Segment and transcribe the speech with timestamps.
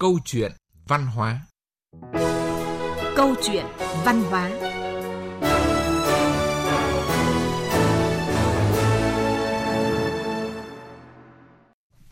[0.00, 0.52] Câu chuyện
[0.88, 1.40] văn hóa
[3.16, 3.66] Câu chuyện
[4.04, 4.50] văn hóa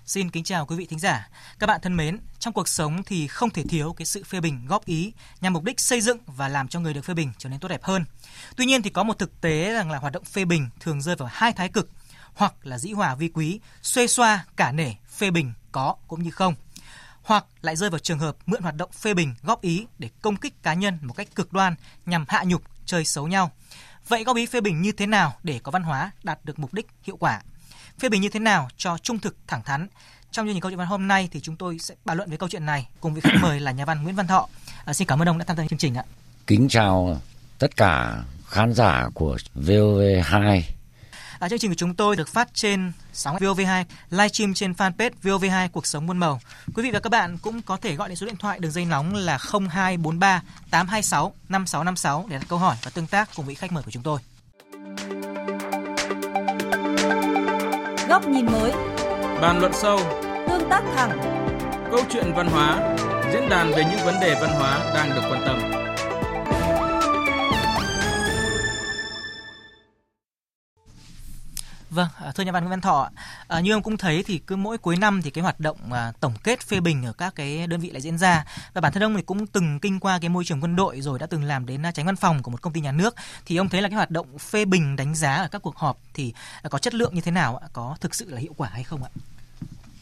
[0.05, 1.29] Xin kính chào quý vị thính giả.
[1.59, 4.67] Các bạn thân mến, trong cuộc sống thì không thể thiếu cái sự phê bình
[4.69, 7.49] góp ý nhằm mục đích xây dựng và làm cho người được phê bình trở
[7.49, 8.05] nên tốt đẹp hơn.
[8.57, 11.17] Tuy nhiên thì có một thực tế rằng là hoạt động phê bình thường rơi
[11.17, 11.91] vào hai thái cực,
[12.35, 16.31] hoặc là dĩ hòa vi quý, xuê xoa, cả nể, phê bình có cũng như
[16.31, 16.55] không
[17.29, 20.37] hoặc lại rơi vào trường hợp mượn hoạt động phê bình góp ý để công
[20.37, 21.75] kích cá nhân một cách cực đoan
[22.07, 23.51] nhằm hạ nhục chơi xấu nhau.
[24.09, 26.75] Vậy góp ý phê bình như thế nào để có văn hóa đạt được mục
[26.75, 27.41] đích hiệu quả?
[27.99, 29.89] Phê bình như thế nào cho trung thực thẳng thắn?
[30.31, 32.37] Trong chương trình câu chuyện văn hôm nay thì chúng tôi sẽ bàn luận về
[32.37, 34.49] câu chuyện này cùng vị khách mời là nhà văn Nguyễn Văn Thọ.
[34.85, 36.05] À, xin cảm ơn ông đã tham gia chương trình ạ.
[36.47, 37.21] Kính chào
[37.59, 40.63] tất cả khán giả của VOV2
[41.39, 45.69] À, chương trình của chúng tôi được phát trên sóng VOV2, livestream trên fanpage VOV2
[45.73, 46.41] Cuộc sống muôn màu.
[46.75, 48.85] Quý vị và các bạn cũng có thể gọi đến số điện thoại đường dây
[48.85, 49.39] nóng là
[49.71, 53.91] 0243 826 5656 để đặt câu hỏi và tương tác cùng vị khách mời của
[53.91, 54.21] chúng tôi.
[58.09, 58.73] Góc nhìn mới
[59.41, 59.99] Bàn luận sâu,
[60.49, 61.39] Tương tác thẳng
[61.91, 62.97] câu chuyện văn hóa,
[63.33, 65.78] diễn đàn về những vấn đề văn hóa đang được quan tâm.
[71.99, 73.11] Vâng, à, thưa nhà văn Nguyễn Văn Thọ,
[73.49, 76.13] à, như ông cũng thấy thì cứ mỗi cuối năm thì cái hoạt động à,
[76.21, 79.03] tổng kết phê bình ở các cái đơn vị lại diễn ra và bản thân
[79.03, 81.67] ông thì cũng từng kinh qua cái môi trường quân đội rồi đã từng làm
[81.67, 83.15] đến à, tránh văn phòng của một công ty nhà nước
[83.47, 85.99] thì ông thấy là cái hoạt động phê bình đánh giá ở các cuộc họp
[86.15, 86.33] thì
[86.63, 87.69] à, có chất lượng như thế nào ạ?
[87.73, 89.11] Có thực sự là hiệu quả hay không ạ?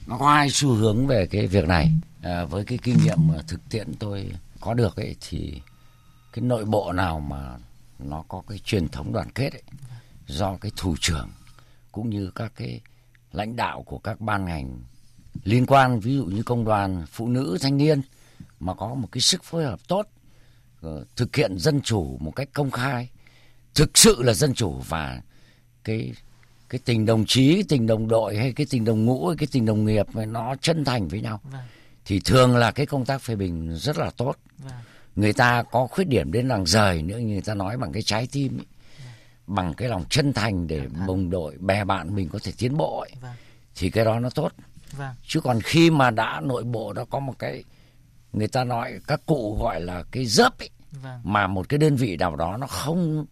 [0.06, 1.92] Nó có hai xu hướng về cái việc này.
[2.22, 5.60] À, với cái kinh nghiệm mà thực tiễn tôi có được ấy thì
[6.32, 7.56] cái nội bộ nào mà
[7.98, 9.62] nó có cái truyền thống đoàn kết ấy
[10.26, 11.28] do cái thủ trưởng
[11.96, 12.80] cũng như các cái
[13.32, 14.78] lãnh đạo của các ban ngành
[15.44, 18.00] liên quan ví dụ như công đoàn phụ nữ thanh niên
[18.60, 20.06] mà có một cái sức phối hợp tốt
[20.80, 23.08] ờ, thực hiện dân chủ một cách công khai
[23.74, 25.20] thực sự là dân chủ và
[25.84, 26.12] cái
[26.68, 29.48] cái tình đồng chí cái tình đồng đội hay cái tình đồng ngũ hay cái
[29.52, 31.40] tình đồng nghiệp nó chân thành với nhau.
[31.44, 31.60] Vâng,
[32.04, 34.36] thì thường là cái công tác phê bình rất là tốt.
[34.58, 34.72] Vâng,
[35.16, 38.02] người ta có khuyết điểm đến làng rời nữa như người ta nói bằng cái
[38.02, 38.66] trái tim ấy.
[39.46, 43.00] Bằng cái lòng chân thành để đồng đội bè bạn mình có thể tiến bộ
[43.00, 43.10] ấy.
[43.20, 43.34] vâng,
[43.74, 44.52] thì cái đó nó tốt.
[44.92, 47.64] Vâng, chứ còn khi mà đã nội bộ nó có một cái
[48.32, 51.96] người ta nói các cụ gọi là cái dớp ấy vâng, mà một cái đơn
[51.96, 53.26] vị nào đó nó không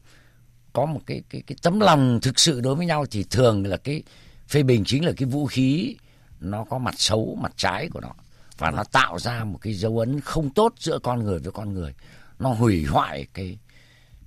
[0.72, 3.76] có một cái cái cái tấm lòng thực sự đối với nhau thì thường là
[3.76, 4.02] cái
[4.48, 5.96] phê bình chính là cái vũ khí
[6.40, 8.10] nó có mặt xấu mặt trái của nó.
[8.58, 11.74] Và nó tạo ra một cái dấu ấn không tốt giữa con người với con
[11.74, 11.94] người.
[12.38, 13.58] Nó hủy hoại cái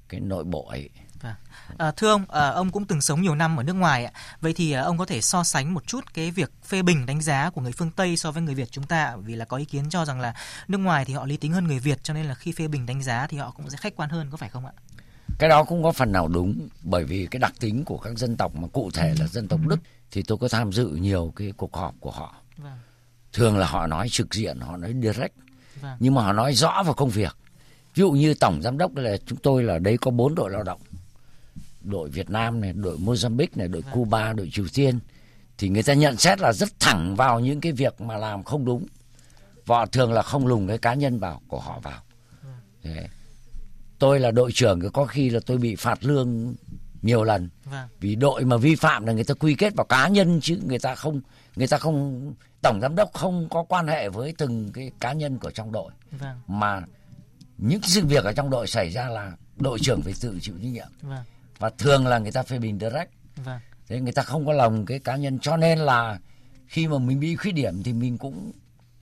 [0.10, 0.90] cái nội bộ ấy
[1.22, 1.34] vâng.
[1.78, 4.12] À, thưa ông, à, ông cũng từng sống nhiều năm ở nước ngoài ạ.
[4.42, 7.22] Vậy thì à, ông có thể so sánh một chút cái việc phê bình đánh
[7.22, 9.66] giá của người phương Tây so với người Việt chúng ta vì là có ý
[9.66, 10.34] kiến cho rằng là
[10.68, 12.86] nước ngoài thì họ lý tính hơn người Việt cho nên là khi phê bình
[12.86, 14.72] đánh giá thì họ cũng sẽ khách quan hơn có phải không ạ?
[15.40, 18.38] cái đó cũng có phần nào đúng bởi vì cái đặc tính của các dân
[18.38, 19.80] tộc mà cụ thể là dân tộc Đức
[20.12, 22.80] thì tôi có tham dự nhiều cái cuộc họp của họ Vâng,
[23.34, 25.36] thường là họ nói trực diện họ nói direct
[25.82, 27.38] vâng, nhưng mà họ nói rõ vào công việc
[27.96, 30.64] ví dụ như tổng giám đốc là chúng tôi là đấy có bốn đội lao
[30.64, 30.82] động
[31.88, 35.00] đội Việt Nam này đội Mozambique này đội Cuba đội Triều Tiên
[35.58, 38.66] thì người ta nhận xét là rất thẳng vào những cái việc mà làm không
[38.66, 38.86] đúng.
[39.66, 42.02] Và thường là không lùng cái cá nhân vào của họ vào.
[42.84, 43.08] Thế.
[44.00, 46.56] tôi là đội trưởng có khi là tôi bị phạt lương
[47.02, 47.50] nhiều lần.
[47.66, 50.60] Vâng, vì đội mà vi phạm là người ta quy kết vào cá nhân chứ
[50.66, 51.22] người ta không
[51.56, 55.38] người ta không tổng giám đốc không có quan hệ với từng cái cá nhân
[55.38, 55.92] của trong đội.
[56.12, 56.82] Vâng, mà
[57.58, 60.70] những sự việc ở trong đội xảy ra là đội trưởng phải tự chịu trách
[60.72, 60.88] nhiệm.
[61.02, 61.24] Vâng,
[61.60, 63.12] và thường là người ta phê bình direct.
[63.36, 65.40] Vâng, thế người ta không có lòng cái cá nhân.
[65.40, 66.20] Cho nên là
[66.68, 68.52] khi mà mình bị khuyết điểm thì mình cũng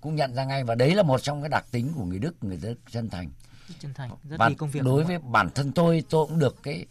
[0.02, 0.64] cũng nhận ra ngay.
[0.64, 3.30] Và đấy là một trong cái đặc tính của người Đức người Đức chân thành.
[3.68, 4.84] Rất chân thành, rất và công việc.
[4.84, 6.86] đối với bản thân tôi tôi cũng được cái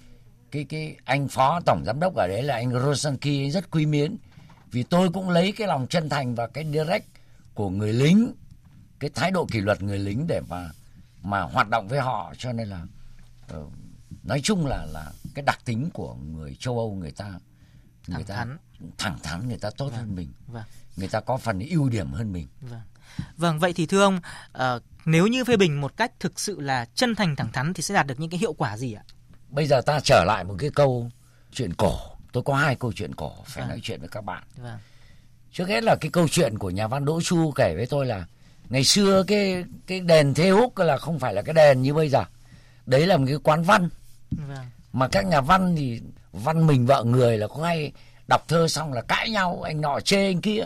[0.50, 4.16] cái cái anh phó tổng giám đốc ở đấy là anh Rosanki rất quý mến.
[4.70, 7.06] Vì tôi cũng lấy cái lòng chân thành và cái direct
[7.54, 8.32] của người lính
[9.00, 10.70] cái thái độ kỷ luật người lính để mà
[11.22, 12.32] mà hoạt động với họ.
[12.38, 12.87] Cho nên là
[13.49, 13.67] ờ,
[14.22, 17.25] nói chung là là cái đặc tính của người châu Âu người ta
[18.08, 18.58] người Thẳng ta thắn.
[18.98, 19.94] thẳng thắn người ta tốt Vâng.
[19.98, 20.62] hơn mình Vâng.
[20.96, 22.81] người ta có phần ưu điểm hơn mình Vâng.
[23.36, 24.20] Vâng, vậy thì thưa ông,
[24.52, 27.82] ờ, nếu như phê bình một cách thực sự là chân thành thẳng thắn thì
[27.82, 29.02] sẽ đạt được những cái hiệu quả gì ạ?
[29.48, 31.10] bây giờ ta trở lại một cái câu
[31.52, 31.98] chuyện cổ
[32.32, 33.69] tôi có hai câu chuyện cổ phải Vâng.
[33.69, 34.78] nói chuyện với các bạn Vâng,
[35.52, 38.26] trước hết là cái câu chuyện của nhà văn Đỗ Chu kể với tôi là
[38.69, 42.08] ngày xưa cái cái đền Thê Húc là không phải là cái đền như bây
[42.08, 42.25] giờ
[42.86, 43.88] đấy là một cái quán văn
[44.31, 46.00] vâng, mà các nhà văn thì
[46.32, 47.93] văn mình vợ người là có ngay
[48.29, 50.64] đọc thơ xong là cãi nhau anh nọ chê anh kia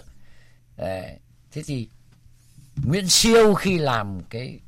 [0.77, 1.19] Đấy.
[1.53, 1.89] thế thì
[2.85, 4.61] Nguyễn Siêu khi làm cái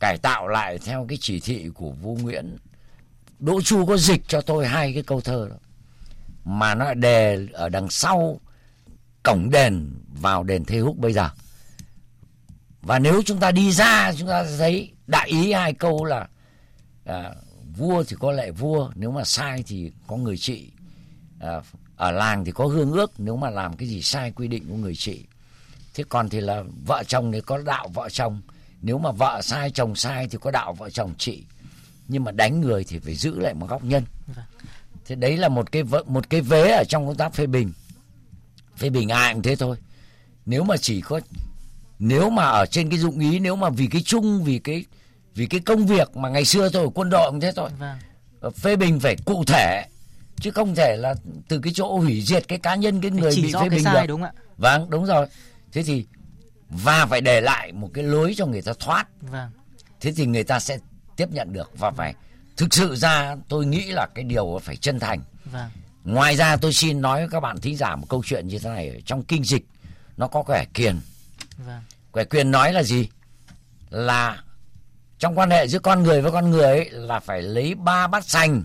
[0.00, 2.56] cải tạo lại theo cái chỉ thị của vua Nguyễn
[3.38, 5.56] Đỗ Chu có dịch cho tôi hai cái câu thơ đó
[6.44, 8.40] mà nó đề ở đằng sau
[9.22, 11.30] cổng đền vào đền Thê Húc bây giờ
[12.82, 16.28] và nếu chúng ta đi ra chúng ta thấy đại ý hai câu là
[17.04, 17.34] à,
[17.76, 20.70] vua thì có lệ vua nếu mà sai thì có người trị.
[21.40, 21.60] À,
[21.96, 24.76] ở làng thì có hương ước nếu mà làm cái gì sai quy định của
[24.76, 25.24] người trị.
[25.94, 28.40] Thế còn thì là vợ chồng thì có đạo vợ chồng.
[28.82, 31.44] Nếu mà vợ sai chồng sai thì có đạo vợ chồng trị.
[32.08, 34.04] Nhưng mà đánh người thì phải giữ lại một góc nhân.
[34.26, 34.44] Vâng.
[35.06, 37.72] thế đấy là một cái một cái vế ở trong công tác phê bình.
[38.76, 39.76] Phê bình ai cũng thế thôi.
[40.46, 41.20] Nếu mà chỉ có
[41.98, 44.84] nếu mà ở trên cái dụng ý nếu mà vì cái chung vì cái
[45.34, 47.98] vì cái công việc mà ngày xưa tôi ở quân đội cũng thế thôi Vâng.
[48.40, 49.86] Ờ, phê bình phải cụ thể
[50.40, 51.14] chứ không thể là
[51.48, 53.94] từ cái chỗ hủy diệt cái cá nhân cái người chỉ bị phê bình sai
[53.94, 54.32] được đúng ạ?
[54.58, 55.26] vâng đúng rồi
[55.72, 56.06] thế thì
[56.68, 59.50] và phải để lại một cái lối cho người ta thoát Vâng.
[60.00, 60.78] thế thì người ta sẽ
[61.16, 62.14] tiếp nhận được và phải
[62.56, 65.70] thực sự ra tôi nghĩ là cái điều phải chân thành Vâng.
[66.04, 68.70] ngoài ra tôi xin nói với các bạn thính giả một câu chuyện như thế
[68.70, 69.64] này trong kinh dịch
[70.16, 71.00] nó có quẻ kiền
[71.66, 71.80] Vâng.
[72.12, 73.08] quẻ quyền nói là gì
[73.90, 74.42] là
[75.22, 78.24] trong quan hệ giữa con người với con người ấy, là phải lấy ba bát
[78.24, 78.64] sành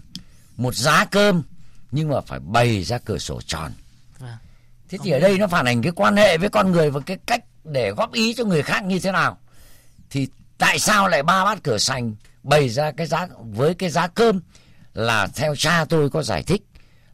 [0.56, 1.44] một giá cơm
[1.92, 3.72] nhưng mà phải bày ra cửa sổ tròn.
[4.20, 4.30] Vâng.
[4.90, 7.18] thế thì ở đây nó phản ánh cái quan hệ với con người và cái
[7.26, 9.38] cách để góp ý cho người khác như thế nào.
[10.10, 10.28] Thì
[10.58, 14.42] tại sao lại ba bát cửa sành bày ra cái giá với cái giá cơm
[14.94, 16.62] là theo cha tôi có giải thích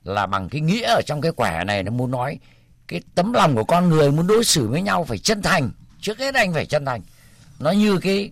[0.03, 2.39] là bằng cái nghĩa ở trong cái quẻ này nó muốn nói
[2.87, 5.71] cái tấm lòng của con người muốn đối xử với nhau phải chân thành.
[6.01, 7.01] Trước hết anh phải chân thành.
[7.59, 8.31] Nó như cái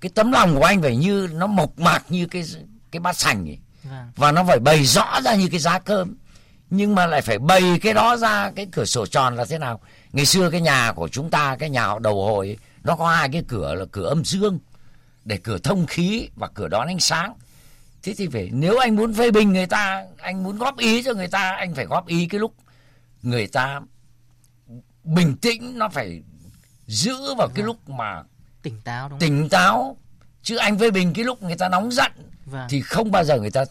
[0.00, 2.44] cái tấm lòng của anh phải như nó mộc mạc như cái
[2.90, 3.58] cái bát sành ấy.
[3.84, 4.12] Vâng.
[4.16, 6.16] và nó phải bày rõ ra như cái giá cơm.
[6.70, 9.80] Nhưng mà lại phải bày cái đó ra cái cửa sổ tròn là thế nào?
[10.12, 13.08] Ngày xưa cái nhà của chúng ta cái nhà họ đầu hồi ấy, nó có
[13.08, 14.58] hai cái cửa là cửa âm dương
[15.24, 17.34] để cửa thông khí và cửa đón ánh sáng.
[18.02, 21.14] Thế thì phải nếu anh muốn phê bình người ta anh muốn góp ý cho
[21.14, 22.54] người ta anh phải góp ý cái lúc
[23.22, 23.80] người ta
[25.04, 26.22] bình tĩnh nó phải
[26.86, 28.22] giữ vào cái lúc mà
[28.62, 29.28] Tỉnh táo đúng không?
[29.28, 29.96] tỉnh táo
[30.42, 32.12] chứ anh phê bình cái lúc người ta nóng giận
[32.46, 32.66] Vâng.
[32.70, 33.64] thì không bao giờ người ta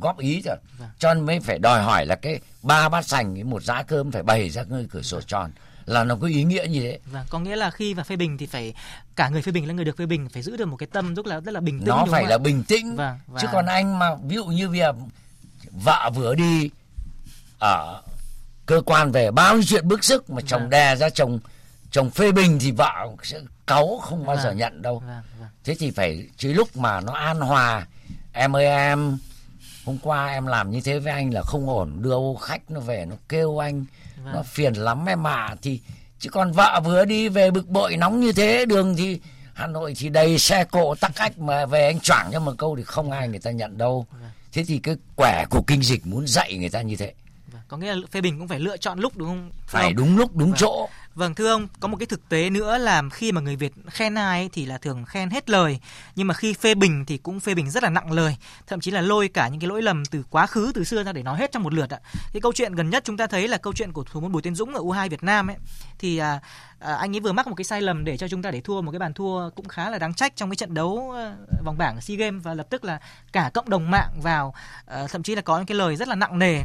[0.00, 0.88] góp ý rồi Vâng.
[0.98, 4.10] cho nên mới phải đòi hỏi là cái ba bát sành cái một giá cơm
[4.12, 5.50] phải bày ra cái cửa sổ tròn
[5.86, 8.38] là nó có ý nghĩa như thế Vâng, có nghĩa là khi vào phê bình
[8.38, 8.74] thì phải
[9.16, 11.14] cả người phê bình lẫn người được phê bình phải giữ được một cái tâm
[11.14, 13.66] rất là rất là bình tĩnh nó phải là bình tĩnh Vâng, và- chứ còn
[13.66, 14.92] anh mà ví dụ như giờ
[15.70, 16.70] vợ vừa đi
[17.58, 18.02] ở
[18.66, 20.70] cơ quan về bao nhiêu chuyện bức xúc mà chồng Vâng.
[20.70, 21.38] đè ra chồng
[21.94, 25.48] chồng phê bình thì vợ sẽ cáu không bao giờ Vâng, nhận đâu Vâng, vâng.
[25.64, 27.86] thế thì phải chứ lúc mà nó an hòa
[28.32, 29.18] em ơi em
[29.84, 33.06] hôm qua em làm như thế với anh là không ổn đưa khách nó về
[33.10, 33.84] nó kêu anh
[34.24, 34.34] Vâng.
[34.34, 35.80] nó phiền lắm em ạ thì
[36.18, 39.20] chứ còn vợ vừa đi về bực bội nóng như thế đường thì
[39.54, 42.76] Hà Nội thì đầy xe cộ tắc ách mà về anh choảng cho một câu
[42.76, 44.30] thì không ai người ta nhận đâu Vâng.
[44.52, 47.12] thế thì cái quẻ của kinh dịch muốn dạy người ta như thế
[47.52, 47.62] Vâng.
[47.68, 49.50] Có nghĩa là phê bình cũng phải lựa chọn lúc đúng không?
[49.66, 50.58] Phải đúng lúc đúng Vâng.
[50.60, 53.72] chỗ Vâng thưa ông, có một cái thực tế nữa là khi mà người Việt
[53.90, 55.78] khen ai ấy thì là thường khen hết lời,
[56.16, 58.90] nhưng mà khi phê bình thì cũng phê bình rất là nặng lời, thậm chí
[58.90, 61.38] là lôi cả những cái lỗi lầm từ quá khứ từ xưa ra để nói
[61.38, 61.98] hết trong một lượt ạ.
[62.32, 64.42] Cái câu chuyện gần nhất chúng ta thấy là câu chuyện của thủ môn Bùi
[64.42, 65.56] Tiến Dũng ở U2 Việt Nam ấy.
[65.98, 66.40] Thì à,
[66.84, 68.80] à, anh ấy vừa mắc một cái sai lầm để cho chúng ta để thua
[68.80, 71.78] một cái bàn thua cũng khá là đáng trách trong cái trận đấu ờ, vòng
[71.78, 73.00] bảng SEA Games và lập tức là
[73.32, 74.54] cả cộng đồng mạng vào
[74.86, 76.62] ờ, thậm chí là có những cái lời rất là nặng nề.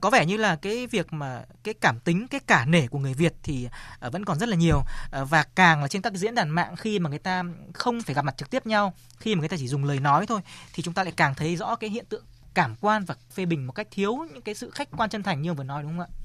[0.00, 3.14] Có vẻ như là cái việc mà cái cảm tính, cái cả nể của người
[3.14, 3.68] Việt thì
[4.00, 4.82] vẫn còn rất là nhiều
[5.28, 7.42] và càng là trên các diễn đàn mạng khi mà người ta
[7.74, 10.26] không phải gặp mặt trực tiếp nhau, khi mà người ta chỉ dùng lời nói
[10.26, 10.40] thôi
[10.72, 13.66] thì chúng ta lại càng thấy rõ cái hiện tượng cảm quan và phê bình
[13.66, 16.00] một cách thiếu những cái sự khách quan chân thành như vừa nói đúng không
[16.00, 16.21] ạ?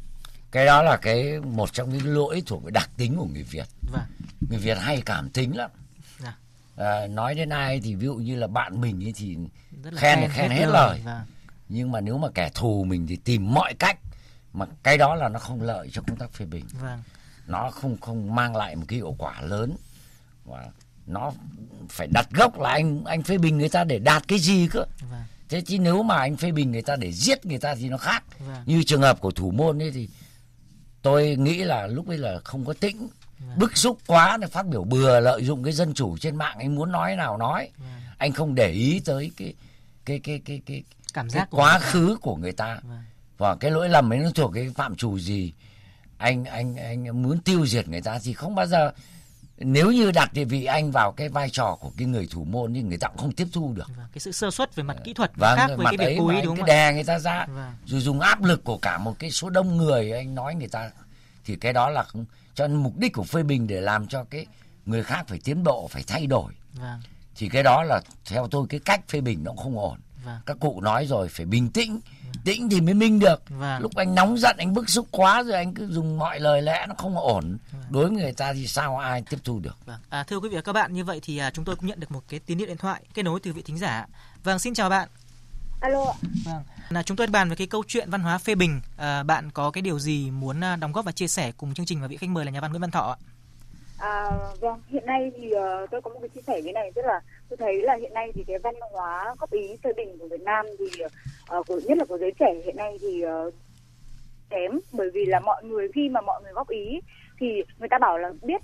[0.51, 3.67] Cái đó là cái một trong những lỗi thuộc về đặc tính của người Việt
[3.91, 4.01] Vâng.
[4.49, 5.71] người Việt hay cảm tính lắm
[6.19, 6.35] Dạ.
[6.75, 9.37] à, nói đến ai thì ví dụ như là bạn mình ấy thì
[9.83, 11.01] Rất là Khen thì khen hết lời.
[11.05, 11.21] Vâng.
[11.69, 13.97] nhưng mà nếu mà kẻ thù mình thì tìm mọi cách
[14.53, 17.03] mà cái đó là nó không lợi cho công tác phê bình Vâng.
[17.47, 19.75] nó không không mang lại một cái hiệu quả lớn
[20.45, 20.65] và
[21.07, 21.31] nó
[21.89, 24.85] phải đặt gốc là anh anh phê bình người ta để đạt cái gì cơ
[25.11, 25.21] Vâng.
[25.49, 27.97] thế chứ nếu mà anh phê bình người ta để giết người ta thì nó
[27.97, 28.63] khác Vâng.
[28.65, 30.09] như trường hợp của thủ môn ấy thì
[31.07, 33.07] tôi nghĩ là lúc ấy là không có tĩnh
[33.39, 33.59] Vâng.
[33.59, 36.75] bức xúc quá để phát biểu bừa lợi dụng cái dân chủ trên mạng anh
[36.75, 37.87] muốn nói nào nói Vâng.
[38.17, 39.53] anh không để ý tới cái
[40.05, 40.83] cái cái cái cái,
[41.13, 43.03] Cảm cái giác của quá khứ của người ta Vâng.
[43.37, 45.53] và cái lỗi lầm ấy nó thuộc cái phạm trù gì
[46.17, 48.91] anh anh anh muốn tiêu diệt người ta thì không bao giờ
[49.57, 52.73] nếu như đặt địa vị anh vào cái vai trò của cái người thủ môn
[52.73, 54.05] thì người ta cũng không tiếp thu được Vâng.
[54.13, 56.27] Cái sự sơ suất về mặt kỹ thuật Vâng, khác với mặt cái việc cố
[56.29, 56.67] ý đúng không ạ?
[56.67, 57.71] đè người ta ra Vâng.
[57.85, 60.89] rồi dùng áp lực của cả một cái số đông người anh nói người ta
[61.45, 64.23] thì cái đó là không cho nên mục đích của phê bình để làm cho
[64.23, 64.45] cái
[64.85, 67.01] người khác phải tiến bộ phải thay đổi vâng
[67.35, 70.39] thì cái đó là theo tôi cái cách phê bình nó cũng không ổn vâng
[70.45, 71.99] các cụ nói rồi phải bình tĩnh
[72.45, 75.53] tĩnh thì mới minh được vâng lúc anh nóng giận anh bức xúc quá rồi
[75.55, 77.57] anh cứ dùng mọi lời lẽ nó không ổn
[77.89, 79.99] đối với người ta thì sao ai tiếp thu được Vâng.
[80.09, 81.99] À, thưa quý vị và các bạn, như vậy thì à, chúng tôi cũng nhận
[81.99, 84.05] được một cái tín hiệu điện thoại kết nối từ vị thính giả.
[84.43, 85.09] Vâng, xin chào bạn.
[85.81, 86.15] Alo ạ.
[86.45, 86.63] Vâng.
[86.89, 88.81] Là chúng tôi bàn về cái câu chuyện văn hóa phê bình.
[88.97, 91.85] À, bạn có cái điều gì muốn à, đóng góp và chia sẻ cùng chương
[91.85, 93.17] trình và vị khách mời là nhà văn Nguyễn Văn Thọ ạ?
[93.97, 97.01] À, vâng, hiện nay thì uh, tôi có một cái chia sẻ như này tức
[97.05, 100.27] là tôi thấy là hiện nay thì cái văn hóa góp ý phê bình của
[100.27, 101.03] Việt Nam thì
[101.57, 103.53] uh, của nhất là của giới trẻ hiện nay thì uh,
[104.49, 104.79] kém.
[104.93, 106.99] Bởi vì là mọi người khi mà mọi người góp ý
[107.39, 108.61] thì người ta bảo là biết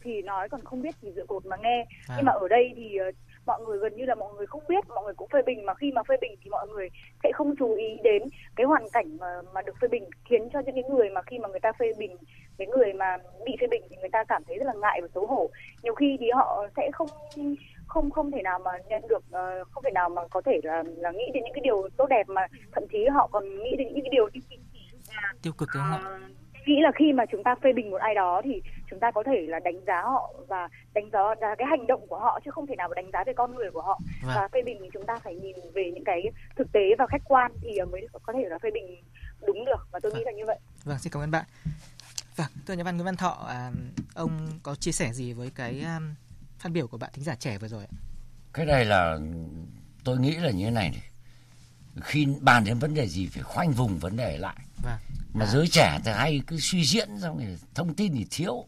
[0.00, 1.86] thì nói còn không biết thì dựa cột mà nghe.
[2.08, 2.14] À.
[2.16, 3.14] nhưng mà ở đây thì uh,
[3.46, 5.66] mọi người gần như là mọi người không biết mọi người cũng phê bình.
[5.66, 6.88] Mà khi mà phê bình thì mọi người
[7.22, 8.22] sẽ không chú ý đến
[8.56, 11.38] cái hoàn cảnh mà mà được phê bình khiến cho những cái người mà khi
[11.38, 12.16] mà người ta phê bình
[12.58, 15.08] cái người mà bị phê bình thì người ta cảm thấy rất là ngại và
[15.14, 15.50] xấu hổ.
[15.82, 17.08] Nhiều khi thì họ sẽ không
[17.96, 20.82] không không thể nào mà nhận được ờ, không thể nào mà có thể là
[20.96, 23.88] là nghĩ đến những cái điều tốt đẹp mà thậm chí họ còn nghĩ đến
[23.94, 24.58] những cái điều tiêu cực
[25.42, 26.08] Tiêu cực đúng không ạ?
[26.08, 26.18] Ờ,
[26.66, 29.22] nghĩ là khi mà chúng ta phê bình một ai đó thì chúng ta có
[29.26, 32.50] thể là đánh giá họ và đánh giá giá cái hành động của họ chứ
[32.50, 34.36] không thể nào mà đánh giá về con người của họ Vâng.
[34.36, 36.22] và phê bình chúng ta phải nhìn về những cái
[36.56, 38.86] thực tế và khách quan thì mới có thể là phê bình
[39.46, 41.44] đúng được và tôi nghĩ là như vậy Vâng, xin cảm ơn bạn.
[42.36, 43.70] Vâng, thưa nhà văn Nguyễn Văn Thọ, à,
[44.14, 44.30] ông
[44.62, 45.98] có chia sẻ gì với cái à,
[46.58, 47.92] phát biểu của bạn thính giả trẻ vừa rồi ạ?
[48.52, 49.18] cái này là
[50.04, 51.02] tôi nghĩ là như thế này này
[52.02, 54.98] khi bàn đến vấn đề gì phải khoanh vùng vấn đề lại Vâng.
[55.34, 55.50] mà À.
[55.52, 58.64] giới trẻ thì hay cứ suy diễn xong rồi thông tin thì thiếu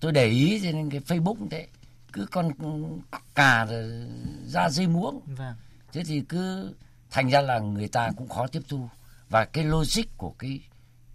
[0.00, 1.66] tôi để ý cho nên cái facebook thế
[2.12, 2.52] cứ con
[3.34, 3.66] cà
[4.46, 5.54] ra dây muỗng Vâng.
[5.92, 6.74] thế thì cứ
[7.10, 8.88] thành ra là người ta cũng khó tiếp thu
[9.28, 10.60] và cái logic của cái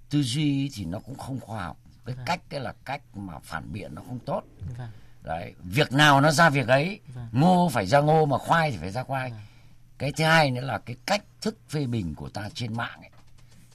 [0.09, 2.25] tư duy thì nó cũng không khoa học cái Vâng.
[2.25, 4.43] cách cái là cách mà phản biện nó không tốt
[4.77, 4.89] Vâng.
[5.27, 7.27] Đấy việc nào nó ra việc ấy Vâng.
[7.31, 9.39] ngô phải ra ngô mà khoai thì phải ra khoai Vâng.
[9.97, 13.09] cái thứ hai nữa là cái cách thức phê bình của ta trên mạng ấy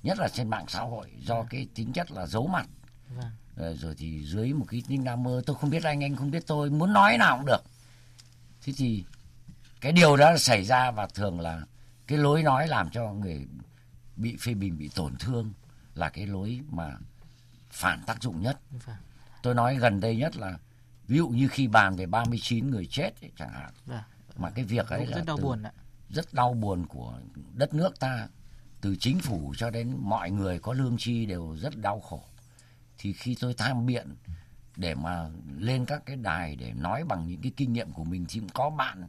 [0.03, 2.67] nhất là trên mạng xã hội do cái tính chất là giấu mặt
[3.17, 3.31] Vâng.
[3.57, 6.31] Ờ, rồi thì dưới một cái tính nam mơ tôi không biết anh anh không
[6.31, 7.63] biết tôi muốn nói nào cũng được
[8.63, 9.05] thế thì
[9.81, 11.61] cái điều đó xảy ra và thường là
[12.07, 13.47] cái lối nói làm cho người
[14.17, 15.53] bị phê bình bị tổn thương
[15.95, 16.97] là cái lối mà
[17.71, 18.97] phản tác dụng nhất Vâng.
[19.43, 20.59] tôi nói gần đây nhất là
[21.09, 23.73] ví dụ như khi bàn về 39 người chết ấy, chẳng hạn.
[23.87, 24.01] Vâng.
[24.37, 25.73] mà cái việc ấy Cũng là rất đau từ- buồn ạ.
[26.11, 27.19] rất đau buồn của
[27.55, 28.29] đất nước ta.
[28.81, 32.25] Từ chính phủ cho đến mọi người có lương tri đều rất đau khổ.
[32.99, 34.15] Thì khi tôi tham biện
[34.77, 35.29] để mà
[35.59, 38.49] lên các cái đài để nói bằng những cái kinh nghiệm của mình thì cũng
[38.49, 39.09] có bạn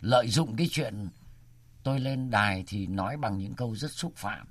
[0.00, 1.08] lợi dụng cái chuyện
[1.82, 4.46] tôi lên đài thì nói bằng những câu rất xúc phạm.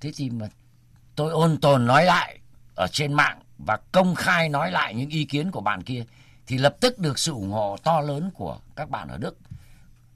[0.00, 0.48] Thế thì mà
[1.16, 2.38] tôi ôn tồn nói lại
[2.76, 6.04] ở trên mạng và công khai nói lại những ý kiến của bạn kia
[6.46, 9.38] thì lập tức được sự ủng hộ to lớn của các bạn ở Đức.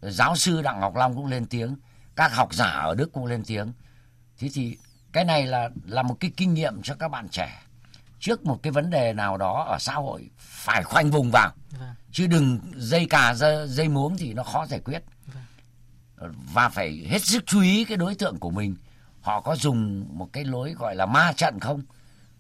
[0.03, 1.77] Giáo sư Đặng Ngọc Long cũng lên tiếng
[2.17, 3.73] các học giả ở Đức cũng lên tiếng.
[4.39, 4.79] Thế thì
[5.13, 7.63] cái này là là một cái kinh nghiệm cho các bạn trẻ.
[8.21, 11.53] Trước một cái vấn đề nào đó ở xã hội phải khoanh vùng vào.
[11.71, 11.95] Vâng.
[12.13, 15.05] chứ đừng dây cà dây, dây muống thì nó khó giải quyết.
[16.53, 18.77] Và phải hết sức chú ý cái đối tượng của mình.
[19.21, 21.83] Họ có dùng một cái lối gọi là ma trận không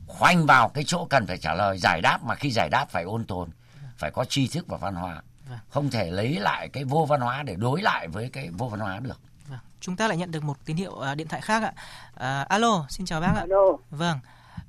[0.06, 3.02] khoanh vào cái chỗ cần phải trả lời giải đáp mà khi giải đáp phải
[3.02, 3.48] ôn tồn
[3.96, 5.58] phải có tri thức và văn hóa Vâng.
[5.68, 8.80] không thể lấy lại cái vô văn hóa để đối lại với cái vô văn
[8.80, 9.58] hóa được Vâng.
[9.80, 11.72] Chúng ta lại nhận được một tín hiệu à, điện thoại khác ạ.
[12.14, 13.40] À, alo, xin chào bác ạ.
[13.40, 14.18] Alo, Vâng.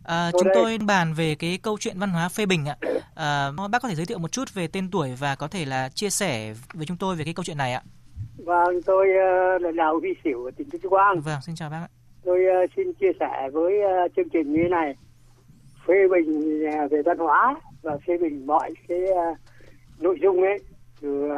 [0.03, 0.56] À, chúng đây.
[0.56, 2.77] tôi bàn về cái câu chuyện văn hóa phê bình ạ.
[3.15, 5.89] À, bác có thể giới thiệu một chút về tên tuổi và có thể là
[5.89, 7.82] chia sẻ với chúng tôi về cái câu chuyện này ạ.
[8.38, 11.22] vâng, tôi uh, là Đào Huy Sỉu ở tỉnh Tuyên Quang.
[11.22, 11.89] Vâng, xin chào bác ạ.
[12.25, 13.74] Tôi uh, xin chia sẻ với
[14.06, 14.96] uh, chương trình như thế này.
[15.88, 19.38] Phê bình uh, về văn hóa và phê bình mọi cái uh,
[20.00, 20.58] nội dung ấy
[21.01, 21.29] từ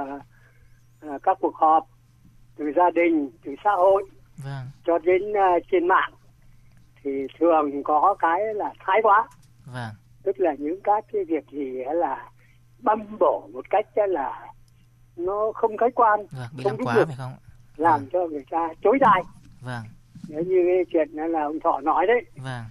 [1.05, 1.87] uh, các cuộc họp,
[2.55, 4.03] từ gia đình, từ xã hội
[4.43, 5.21] Vâng, cho đến
[5.71, 6.11] trên mạng
[7.03, 9.27] thì thường có cái là thái quá,
[9.65, 12.29] vâng, tức là những các cái việc gì là
[12.79, 14.47] băm bổ một cách là
[15.15, 17.05] nó không khách quan, vâng, bị không làm quá được.
[17.07, 17.33] phải không?
[17.77, 19.23] làm cho người ta chối dài.
[19.61, 19.83] Vâng,
[20.29, 22.63] Nếu như cái chuyện là ông Thọ nói đấy, vâng,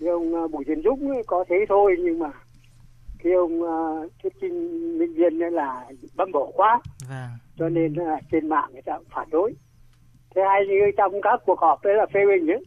[0.00, 2.30] thì ông ờ, Bùi Tiến Dũng ấy có thế thôi nhưng mà
[3.18, 8.20] khi ông uh, thuyết trình minh viên là băm bổ quá vâng, cho nên là
[8.32, 9.54] trên mạng người ta cũng phản đối.
[10.34, 12.64] Thế hay như trong các cuộc họp đấy là phê bình ấy,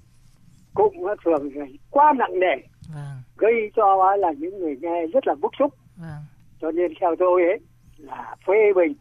[0.74, 0.94] cũng
[1.26, 1.50] thường
[1.92, 2.56] quá nặng nề
[2.94, 5.74] vâng, gây cho là những người nghe rất là bức xúc.
[5.98, 6.24] Vâng,
[6.62, 7.60] cho nên theo tôi ấy
[7.98, 8.94] là phê bình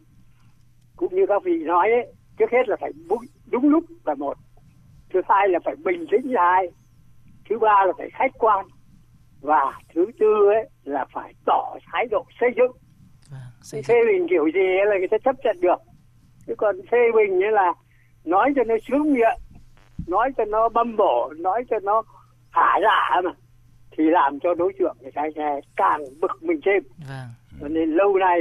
[0.96, 3.18] cũng như các vị nói ấy trước hết là phải đúng,
[3.50, 4.38] đúng lúc là một.
[5.12, 6.68] Thứ hai là phải bình tĩnh là hai
[7.50, 8.66] thứ ba là phải khách quan.
[9.40, 12.72] Và thứ tư ấy là phải tỏ thái độ xây dựng.
[13.62, 15.78] Xây phê bình kiểu gì ấy là người ta chấp nhận được.
[16.46, 17.72] Chứ còn phê bình ấy là
[18.24, 19.38] nói cho nó sướng miệng
[20.06, 22.02] nói cho nó băm bổ nói cho nó
[22.50, 23.30] hả dạ mà
[23.96, 26.82] thì làm cho đối tượng người ta sẽ càng bực mình thêm.
[27.08, 27.28] Vâng.
[27.60, 28.38] Cho nên lâu nay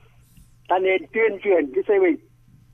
[0.68, 2.16] ta nên tuyên truyền cái phê bình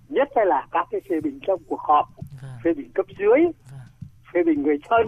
[0.09, 2.07] nhất là các cái phê bình trong cuộc họp
[2.43, 2.51] vâng.
[2.65, 3.81] phê bình cấp dưới vâng.
[4.35, 5.07] phê bình người thân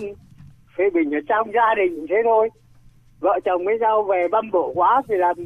[0.79, 2.49] phê bình ở trong gia đình cũng thế thôi.
[3.21, 5.37] Vợ chồng với nhau về băm bổ quá thì làm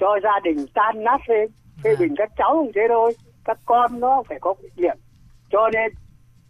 [0.00, 1.48] cho gia đình tan nát thêm
[1.84, 2.00] phê Vâng.
[2.00, 3.12] bình các cháu cũng thế thôi.
[3.44, 4.96] Các con nó phải có kinh nghiệm.
[5.50, 5.92] Cho nên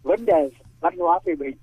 [0.03, 0.49] vấn đề
[0.79, 1.57] văn hóa phê bình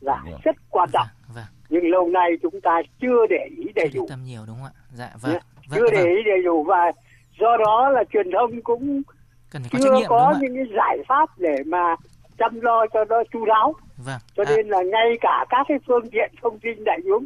[0.00, 0.40] là Vâng.
[0.44, 1.06] rất quan trọng.
[1.34, 1.44] Vâng.
[1.68, 4.02] Nhưng lâu nay chúng ta chưa để ý đầy đủ.
[4.02, 4.74] Để tâm nhiều đúng không ạ?
[4.92, 5.32] Dạ vâng.
[5.32, 5.38] Nhé.
[5.68, 6.16] vâng, chưa để vâng.
[6.16, 6.92] ý đầy đủ và
[7.40, 9.02] do đó là truyền thông cũng
[9.50, 11.96] cần phải có chưa trách nhiệm có những cái giải pháp để mà
[12.38, 14.18] chăm lo cho nó chu đáo vâng.
[14.36, 17.24] Cho À, nên là ngay cả các cái phương tiện thông tin đại chúng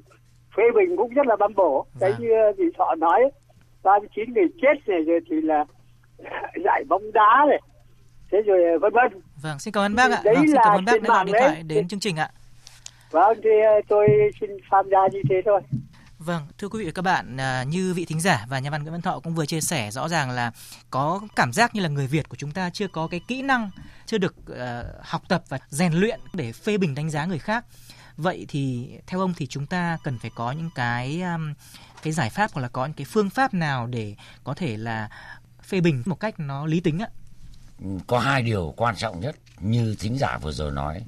[0.56, 1.86] phê bình cũng rất là băm bổ.
[2.00, 2.22] Đấy Vâng.
[2.22, 3.30] như chị thọ nói
[3.82, 5.64] 39 người chết này rồi thì là
[6.64, 7.60] giải bóng đá này
[8.32, 9.20] thế rồi vân vân.
[9.42, 10.20] Vâng xin cảm ơn bác ạ.
[10.24, 11.42] Đấy vâng, xin cảm ơn bác đã gọi điện đấy.
[11.42, 12.30] thoại đến chương trình ạ.
[13.10, 14.08] Vâng thì ờ, tôi
[14.40, 15.60] xin tham gia như thế thôi
[16.18, 18.82] Vâng, thưa quý vị và các bạn, à, như vị thính giả và nhà văn
[18.82, 20.52] Nguyễn Văn Thọ cũng vừa chia sẻ rõ ràng là
[20.90, 23.70] có cảm giác như là người Việt của chúng ta chưa có cái kỹ năng,
[24.06, 27.64] chưa được ờ, học tập và rèn luyện để phê bình đánh giá người khác.
[28.16, 31.54] Vậy thì theo ông thì chúng ta cần phải có những cái um,
[32.02, 35.10] cái giải pháp hoặc là có những cái phương pháp nào để có thể là
[35.62, 37.08] phê bình một cách nó lý tính ạ?
[37.80, 41.04] Ừ, có hai điều quan trọng nhất như thính giả vừa rồi nói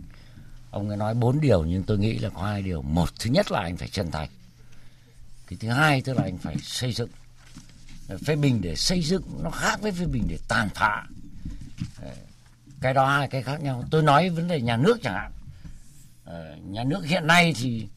[0.70, 3.52] ông ấy nói bốn điều nhưng tôi nghĩ là có hai điều một thứ nhất
[3.52, 4.28] là anh phải chân thành
[5.50, 7.08] cái thứ hai tức là anh phải xây dựng
[8.08, 11.06] ờ, phê bình để xây dựng nó khác với phê bình để tàn phá.
[12.02, 12.14] Ờ,
[12.80, 13.84] cái đó hai cái khác nhau.
[13.90, 15.32] Tôi nói vấn đề nhà nước chẳng hạn.
[16.24, 17.88] Ờ, nhà nước hiện nay thì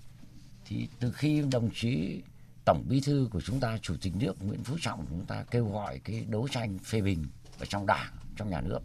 [0.66, 2.22] thì từ khi đồng chí
[2.66, 5.44] tổng bí thư của chúng ta, chủ tịch nước Nguyễn Phú Trọng của chúng ta
[5.52, 7.26] kêu gọi cái đấu tranh phê bình
[7.60, 8.80] ở trong đảng, trong nhà nước,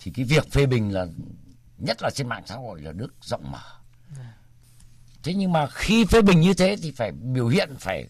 [0.00, 1.06] thì cái việc phê bình là,
[1.78, 3.79] nhất là trên mạng xã hội là được rộng mở
[5.22, 8.06] thế nhưng mà khi phê bình như thế thì phải biểu hiện, phải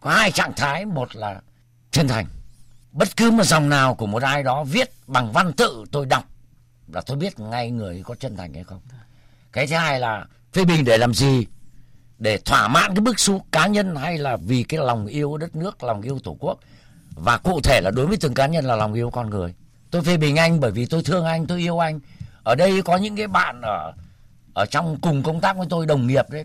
[0.00, 0.84] có hai trạng thái.
[0.84, 1.40] Một là
[1.90, 2.26] chân thành.
[2.92, 6.24] Bất cứ một dòng nào của một ai đó viết bằng văn tự tôi đọc
[6.92, 8.80] là tôi biết ngay người có chân thành hay không.
[9.52, 11.46] Cái thứ hai là phê bình để làm gì?
[12.18, 15.56] Để thỏa mãn cái bức xúc cá nhân hay là vì cái lòng yêu đất
[15.56, 16.58] nước, lòng yêu tổ quốc?
[17.10, 19.54] Và cụ thể là đối với từng cá nhân là lòng yêu con người.
[19.90, 22.00] Tôi phê bình anh bởi vì tôi thương anh, tôi yêu anh.
[22.42, 23.92] Ở đây có những cái bạn ở
[24.54, 26.44] ở trong cùng công tác với tôi đồng nghiệp đấy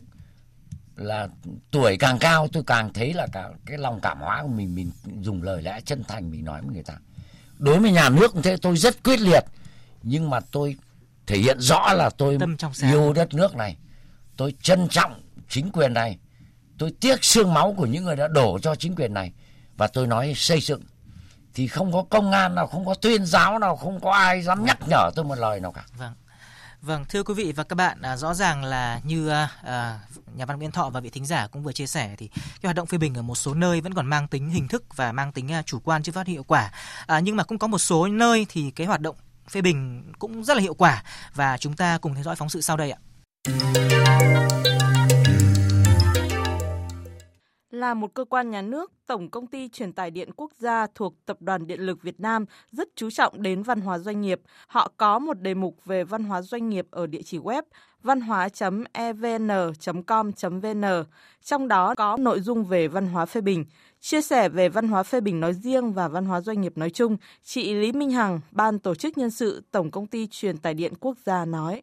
[0.95, 1.27] là
[1.71, 4.91] tuổi càng cao tôi càng thấy là cả cái lòng cảm hóa của mình mình
[5.21, 6.93] dùng lời lẽ chân thành mình nói với người ta
[7.57, 9.43] đối với nhà nước cũng thế tôi rất quyết liệt
[10.03, 10.75] nhưng mà tôi
[11.27, 12.91] thể hiện rõ là tôi Tâm trong sáng.
[12.91, 13.77] yêu đất nước này
[14.37, 16.17] tôi trân trọng chính quyền này
[16.77, 19.31] tôi tiếc xương máu của những người đã đổ cho chính quyền này
[19.77, 20.81] và tôi nói xây dựng
[21.53, 24.65] thì không có công an nào không có tuyên giáo nào không có ai dám
[24.65, 26.13] nhắc nhở tôi một lời nào cả Vâng.
[26.81, 29.99] Vâng, thưa quý vị và các bạn, à, rõ ràng là như à, à,
[30.35, 32.75] nhà văn Nguyễn Thọ và vị thính giả cũng vừa chia sẻ thì cái hoạt
[32.75, 35.31] động phê bình ở một số nơi vẫn còn mang tính hình thức và mang
[35.31, 36.71] tính à, chủ quan chưa phát hiệu quả.
[37.07, 39.15] À, nhưng mà cũng có một số nơi thì cái hoạt động
[39.49, 41.03] phê bình cũng rất là hiệu quả
[41.35, 42.99] và chúng ta cùng theo dõi phóng sự sau đây ạ.
[47.71, 51.13] Là một cơ quan nhà nước, Tổng công ty truyền tải điện quốc gia thuộc
[51.25, 54.41] Tập đoàn Điện lực Việt Nam rất chú trọng đến văn hóa doanh nghiệp.
[54.67, 57.63] Họ có một đề mục về văn hóa doanh nghiệp ở địa chỉ web
[58.03, 58.63] văn hóa.evn.com.vn.
[61.43, 63.65] Trong đó có nội dung về văn hóa phê bình.
[63.99, 66.89] Chia sẻ về văn hóa phê bình nói riêng và văn hóa doanh nghiệp nói
[66.89, 70.73] chung, chị Lý Minh Hằng, Ban Tổ chức Nhân sự Tổng công ty truyền tải
[70.73, 71.81] điện quốc gia nói.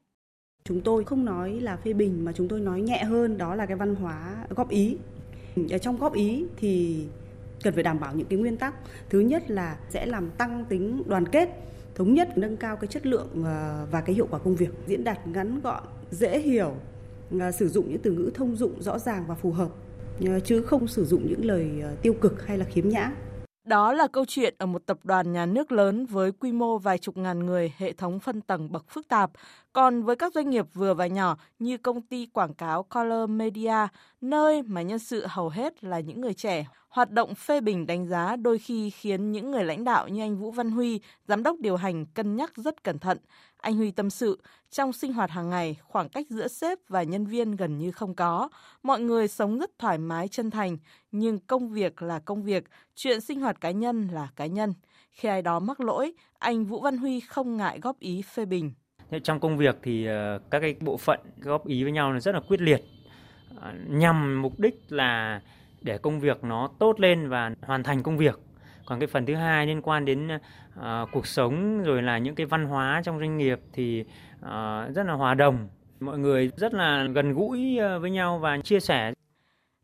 [0.64, 3.66] Chúng tôi không nói là phê bình mà chúng tôi nói nhẹ hơn đó là
[3.66, 4.96] cái văn hóa góp ý.
[5.70, 7.04] Ở trong góp ý thì
[7.62, 8.74] cần phải đảm bảo những cái nguyên tắc.
[9.10, 11.48] Thứ nhất là sẽ làm tăng tính đoàn kết,
[11.94, 14.70] thống nhất, nâng cao cái chất lượng ờ, và cái hiệu quả công việc.
[14.86, 16.74] Diễn đạt ngắn gọn, dễ hiểu,
[17.40, 19.68] ờ, sử dụng những từ ngữ thông dụng rõ ràng và phù hợp
[20.26, 21.70] ờ, chứ không sử dụng những lời
[22.02, 23.12] tiêu cực hay là khiếm nhã.
[23.66, 26.98] Đó là câu chuyện ở một tập đoàn nhà nước lớn với quy mô vài
[26.98, 29.30] chục ngàn người, hệ thống phân tầng bậc phức tạp.
[29.72, 33.88] Còn với các doanh nghiệp vừa và nhỏ như công ty quảng cáo Color Media,
[34.20, 38.06] nơi mà nhân sự hầu hết là những người trẻ, hoạt động phê bình đánh
[38.06, 41.60] giá đôi khi khiến những người lãnh đạo như anh Vũ Văn Huy, giám đốc
[41.60, 43.18] điều hành cân nhắc rất cẩn thận.
[43.66, 47.26] Anh Huy tâm sự, trong sinh hoạt hàng ngày, khoảng cách giữa sếp và nhân
[47.26, 48.48] viên gần như không có.
[48.82, 50.76] Mọi người sống rất thoải mái chân thành,
[51.12, 54.74] nhưng công việc là công việc, chuyện sinh hoạt cá nhân là cá nhân.
[55.12, 58.72] Khi ai đó mắc lỗi, anh Vũ Văn Huy không ngại góp ý phê bình.
[59.24, 62.34] Trong công việc thì ờ, các cái bộ phận góp ý với nhau là rất
[62.34, 62.80] là quyết liệt
[63.60, 65.40] ờ, nhằm mục đích là
[65.80, 68.38] để công việc nó tốt lên và hoàn thành công việc
[68.86, 70.28] còn cái phần thứ hai liên quan đến
[70.78, 74.04] uh, cuộc sống rồi là những cái văn hóa trong doanh nghiệp thì
[74.36, 75.68] uh, rất là hòa đồng.
[76.00, 79.12] Mọi người rất là gần gũi với nhau và chia sẻ.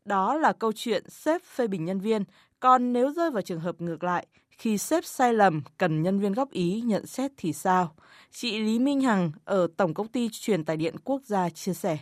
[0.05, 2.23] Đó là câu chuyện sếp phê bình nhân viên.
[2.59, 6.33] Còn nếu rơi vào trường hợp ngược lại khi sếp sai lầm cần nhân viên
[6.33, 7.95] góp ý nhận xét thì sao?
[8.31, 11.97] Chị Lý Minh Hằng ở Tổng công ty truyền tải điện quốc gia chia sẻ.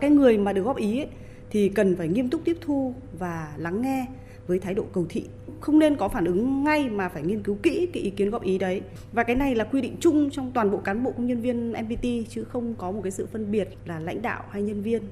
[0.00, 1.08] Cái người mà được góp ý ấy,
[1.50, 4.06] thì cần phải nghiêm túc tiếp thu và lắng nghe
[4.46, 5.24] với thái độ cầu thị
[5.62, 8.42] không nên có phản ứng ngay mà phải nghiên cứu kỹ cái ý kiến góp
[8.42, 8.80] ý đấy.
[9.12, 11.72] Và cái này là quy định chung trong toàn bộ cán bộ công nhân viên
[11.72, 15.02] MPT chứ không có một cái sự phân biệt là lãnh đạo hay nhân viên.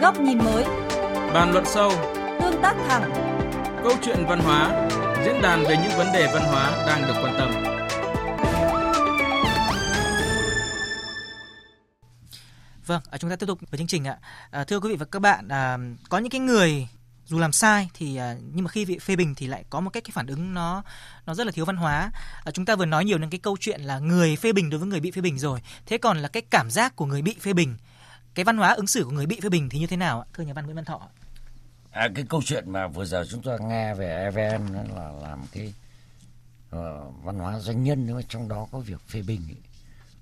[0.00, 0.64] Góc nhìn mới.
[1.34, 1.90] Bàn luận sâu.
[2.40, 3.10] Tương tác thẳng.
[3.82, 4.88] Câu chuyện văn hóa.
[5.24, 7.73] Diễn đàn về những vấn đề văn hóa đang được quan tâm
[12.86, 14.18] Vâng, à, chúng ta tiếp tục với chương trình ạ.
[14.50, 16.88] À, thưa quý vị và các bạn, à, có những cái người
[17.26, 19.90] dù làm sai thì à, nhưng mà khi bị phê bình thì lại có một
[19.90, 20.82] cách cái phản ứng nó
[21.26, 22.10] nó rất là thiếu văn hóa.
[22.44, 24.78] À, chúng ta vừa nói nhiều đến cái câu chuyện là người phê bình đối
[24.78, 25.60] với người bị phê bình rồi.
[25.86, 27.76] Thế còn là cái cảm giác của người bị phê bình,
[28.34, 30.26] cái văn hóa ứng xử của người bị phê bình thì như thế nào ạ?
[30.34, 31.00] Thưa nhà văn Nguyễn Văn Thọ.
[31.90, 35.74] À, cái câu chuyện mà vừa giờ chúng ta nghe về EVN là làm cái
[36.76, 39.62] uh, văn hóa doanh nhân nhưng mà trong đó có việc phê bình ấy,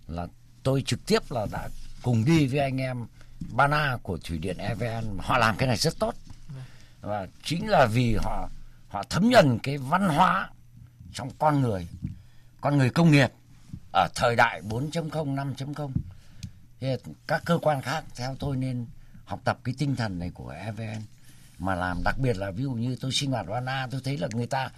[0.09, 0.27] là
[0.63, 1.69] tôi trực tiếp là đã
[2.03, 3.07] cùng đi với anh em
[3.51, 6.15] Bana của thủy điện EVN họ làm cái này rất tốt.
[7.01, 8.49] Và chính là vì họ
[8.89, 10.49] họ thấm nhuần cái văn hóa
[11.13, 11.89] trong con người
[12.61, 13.33] con người công nghiệp
[13.93, 15.91] ở thời đại 4.0 5.0
[16.81, 16.89] thì
[17.27, 18.87] các cơ quan khác theo tôi nên
[19.25, 21.03] học tập cái tinh thần này của EVN
[21.59, 24.29] mà làm đặc biệt là ví dụ như tôi sinh hoạt Bana, tôi thấy là
[24.33, 24.71] người ta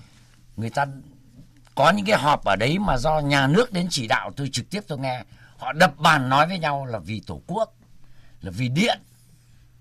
[0.57, 0.87] người ta
[1.75, 4.71] có những cái họp ở đấy mà do nhà nước đến chỉ đạo, tôi trực
[4.71, 5.23] tiếp tôi nghe
[5.59, 7.75] họ đập bàn nói với nhau là vì tổ quốc
[8.41, 8.99] là vì điện.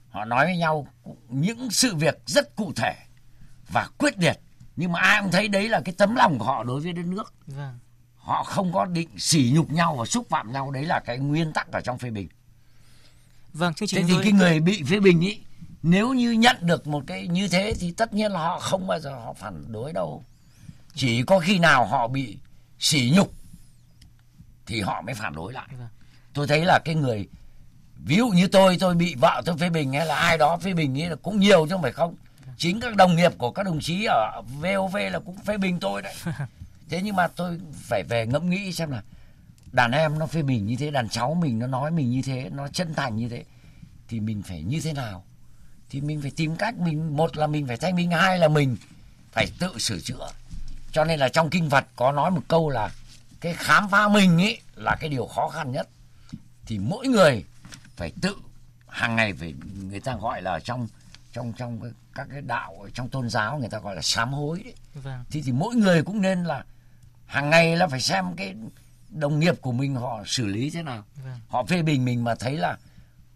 [0.09, 0.88] Họ nói với nhau
[1.29, 2.95] những sự việc rất cụ thể
[3.69, 4.39] và quyết liệt.
[4.75, 7.05] Nhưng mà ai cũng thấy đấy là cái tấm lòng của họ đối với đất
[7.05, 7.33] nước.
[7.47, 7.79] Vâng.
[8.17, 10.71] họ không có định sỉ nhục nhau và xúc phạm nhau.
[10.71, 12.27] Đấy là cái nguyên tắc ở trong phê bình.
[13.53, 15.39] Vâng thế thì cái người bị phê bình ý
[15.83, 18.99] nếu như nhận được một cái như thế thì tất nhiên là họ không bao
[18.99, 20.23] giờ họ phản đối đâu.
[20.95, 22.38] Chỉ có khi nào họ bị
[22.79, 23.33] sỉ nhục
[24.65, 25.67] thì họ mới phản đối lại.
[25.78, 25.88] Vâng.
[26.34, 27.28] tôi thấy là cái người
[28.06, 30.73] ví dụ như tôi tôi bị vợ tôi phê bình hay là ai đó phê
[30.73, 32.15] bình ấy là cũng nhiều chứ không phải không.
[32.45, 32.56] Vâng.
[32.58, 36.02] chính các đồng nghiệp của các đồng chí ở VOV là cũng phê bình tôi
[36.02, 36.15] đấy.
[36.89, 39.02] Thế nhưng mà tôi phải về ngẫm nghĩ xem là
[39.71, 42.49] đàn em nó phê bình như thế đàn cháu mình nó nói mình như thế
[42.54, 43.43] nó chân thành như thế
[44.08, 45.23] thì mình phải như thế nào?
[45.89, 48.78] Thì mình phải tìm cách mình một là mình phải thanh minh hai là mình
[49.32, 50.30] phải tự sửa chữa.
[50.91, 52.89] Cho nên là trong kinh Phật có nói một câu là
[53.43, 55.89] cái khám phá mình ấy là cái điều khó khăn nhất
[56.65, 57.43] thì mỗi người
[57.95, 58.36] phải tự
[58.88, 59.53] hàng ngày phải
[59.89, 60.88] người ta gọi là trong
[61.34, 64.73] trong trong các cái đạo trong tôn giáo người ta gọi là sám hối đấy.
[64.93, 65.23] Vâng.
[65.32, 66.63] thì thì mỗi người cũng nên là
[67.25, 68.56] hàng ngày là phải xem cái
[69.10, 71.39] đồng nghiệp của mình họ xử lý thế nào vâng.
[71.47, 72.77] họ phê bình mình mà thấy là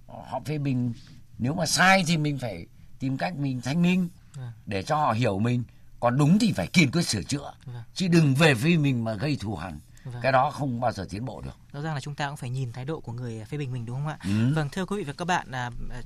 [0.08, 0.94] họ phê bình
[1.38, 2.66] nếu mà sai thì mình phải
[3.00, 4.52] tìm cách mình thanh minh vâng.
[4.66, 5.64] để cho họ hiểu mình
[6.00, 7.84] còn đúng thì phải kiên quyết sửa chữa vâng.
[7.94, 9.80] chứ đừng về phía mình mà gây thù hằn
[10.14, 10.22] Vâng.
[10.22, 11.58] Cái đó không bao giờ tiến bộ được.
[11.74, 13.86] Rõ ràng là chúng ta cũng phải nhìn thái độ của người phê bình mình
[13.86, 14.18] đúng không ạ?
[14.24, 14.54] Ừ.
[14.56, 16.02] Vâng, thưa quý vị và các bạn, à, à,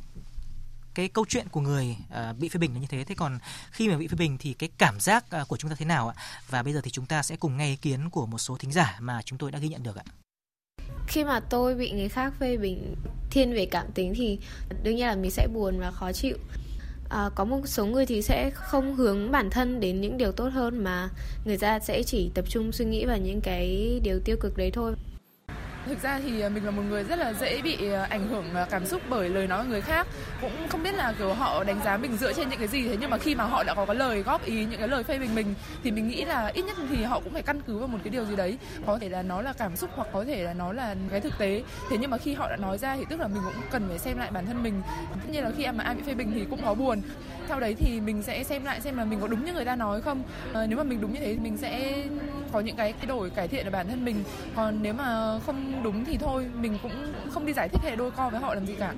[0.93, 3.03] cái câu chuyện của người à, bị phê bình là như thế.
[3.03, 3.39] Thế còn
[3.71, 6.07] khi mà bị phê bình thì cái cảm giác à, của chúng ta thế nào
[6.07, 6.15] ạ?
[6.49, 8.71] Và bây giờ thì chúng ta sẽ cùng nghe ý kiến của một số thính
[8.71, 10.03] giả mà chúng tôi đã ghi nhận được ạ.
[11.07, 12.95] Khi mà tôi bị người khác phê bình
[13.31, 14.39] thiên về cảm tính thì
[14.83, 16.37] đương nhiên là mình sẽ buồn và khó chịu
[17.11, 20.49] à, có một số người thì sẽ không hướng bản thân đến những điều tốt
[20.53, 21.09] hơn mà
[21.45, 24.71] người ta sẽ chỉ tập trung suy nghĩ vào những cái điều tiêu cực đấy
[24.71, 24.93] thôi.
[25.85, 28.45] Thực ra thì à, mình là một người rất là dễ bị à, ảnh hưởng
[28.53, 30.07] à, cảm xúc bởi lời nói của người khác.
[30.41, 32.87] Cũng không biết là kiểu họ đánh giá mình dựa trên những cái gì.
[32.87, 35.03] Thế nhưng mà khi mà họ đã có cái lời góp ý, những cái lời
[35.03, 37.77] phê bình mình Thì mình nghĩ là ít nhất thì họ cũng phải căn cứ
[37.77, 38.57] vào một cái điều gì đấy.
[38.85, 41.37] Có thể là nó là cảm xúc hoặc có thể là nó là cái thực
[41.37, 41.63] tế.
[41.89, 43.99] Thế nhưng mà khi họ đã nói ra thì tức là mình cũng cần phải
[43.99, 44.81] xem lại bản thân mình.
[45.13, 47.01] Tất nhiên là khi mà ai bị phê bình thì cũng có buồn.
[47.49, 49.75] Sau đấy thì mình sẽ xem lại xem là mình có đúng như người ta
[49.75, 50.23] nói không.
[50.53, 52.03] À, Nếu mà mình đúng như thế thì mình sẽ
[52.51, 54.23] có những cái thay đổi cải thiện ở bản thân mình.
[54.55, 58.11] Còn nếu mà không đúng thì thôi mình cũng không đi giải thích hệ đôi
[58.11, 58.93] co với họ làm gì cả.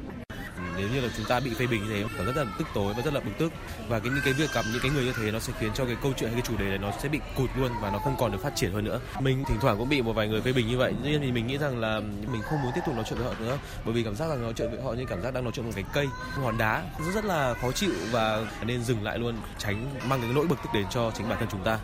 [0.77, 2.93] Nếu như là chúng ta bị phê bình như thế nó rất là tức tối
[2.97, 3.53] và rất là bực tức.
[3.87, 5.85] Và cái những cái việc gặp những cái người như thế nó sẽ khiến cho
[5.85, 7.99] cái câu chuyện hay cái chủ đề này nó sẽ bị cụt luôn và nó
[7.99, 8.99] không còn được phát triển hơn nữa.
[9.19, 10.93] Mình thỉnh thoảng cũng bị một vài người phê bình như vậy.
[11.03, 11.99] Nhưng thì mình nghĩ rằng là
[12.31, 13.57] mình không muốn tiếp tục nói chuyện với họ nữa.
[13.85, 15.65] Bởi vì cảm giác là nói chuyện với họ như cảm giác đang nói chuyện
[15.65, 16.07] một cái cây
[16.43, 16.83] hòn đá.
[17.05, 20.57] Rất rất là khó chịu và nên dừng lại luôn tránh mang cái nỗi bực
[20.63, 21.79] tức đến cho chính bản thân chúng ta.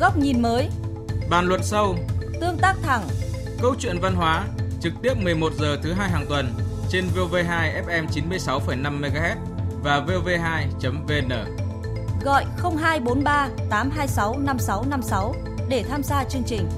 [0.00, 0.68] Góc nhìn mới.
[1.30, 1.98] Bàn luận sâu
[2.42, 3.02] tương tác thẳng.
[3.62, 4.44] Câu chuyện văn hóa
[4.80, 6.54] trực tiếp 11 giờ thứ hai hàng tuần
[6.90, 9.36] trên VV2 FM 96,5 MHz
[9.82, 11.32] và vov2.vn.
[12.24, 15.34] Gọi 0243 826 5656
[15.68, 16.68] để tham gia chương trình.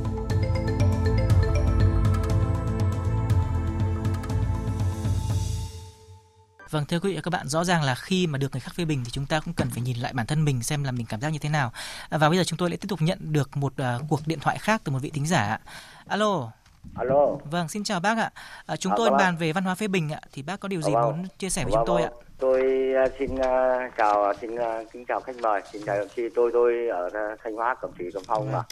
[6.74, 8.72] Vâng, thưa quý vị và các bạn, rõ ràng là khi mà được người khác
[8.76, 10.92] phê bình thì chúng ta cũng cần phải nhìn lại bản thân mình xem là
[10.92, 11.72] mình cảm giác như thế nào.
[12.10, 14.38] À, và bây giờ chúng tôi lại tiếp tục nhận được một uh, cuộc điện
[14.40, 15.58] thoại khác từ một vị thính giả.
[16.06, 16.50] Alo.
[16.94, 17.26] Alo.
[17.50, 18.30] Vâng, xin chào bác ạ.
[18.66, 20.20] À, chúng à, tôi bàn về văn hóa phê bình ạ.
[20.32, 21.02] Thì bác có điều gì vâng.
[21.02, 22.12] muốn chia sẻ với vâng, chúng tôi vâng.
[22.12, 22.24] ạ?
[22.38, 22.60] Tôi
[23.06, 26.34] uh, xin uh, chào xin uh, kính chào khách mời, xin chào MC.
[26.34, 27.08] Tôi tôi ở
[27.44, 28.62] Thanh Hóa Cẩm Thủy Cẩm Phong mà.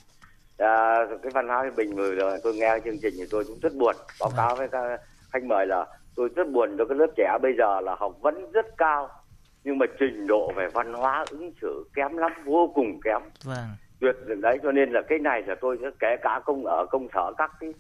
[0.59, 3.61] À, cái văn hóa phê bình vừa rồi tôi nghe chương trình thì tôi cũng
[3.61, 3.97] rất buồn.
[4.21, 5.01] Báo cáo với các
[5.33, 8.53] khách mời là tôi rất buồn cho cái lớp trẻ bây giờ là học vấn
[8.53, 9.09] rất cao
[9.65, 13.23] nhưng mà trình độ về văn hóa ứng xử kém lắm vô cùng kém.
[13.45, 13.67] Vâng.
[14.01, 17.09] Tuyệt đấy cho nên là cái này là tôi sẽ kể cả công ở công
[17.15, 17.73] sở các cái